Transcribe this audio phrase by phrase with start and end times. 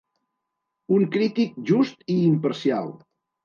[0.95, 2.95] Un crític just i imparcial.